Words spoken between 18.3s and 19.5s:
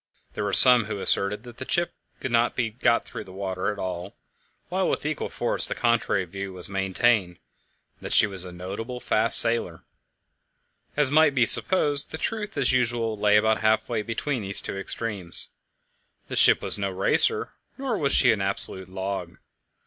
an absolute log.